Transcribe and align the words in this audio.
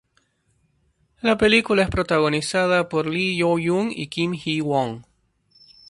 La 1.21 1.37
película 1.37 1.83
es 1.83 1.89
protagonizada 1.91 2.89
por 2.89 3.05
Lee 3.05 3.37
Yoo-young 3.37 3.91
y 3.95 4.07
Kim 4.07 4.33
Hee-won. 4.33 5.05